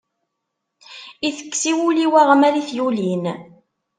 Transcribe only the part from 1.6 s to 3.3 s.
i wul-iw aɣmal i t-yulin.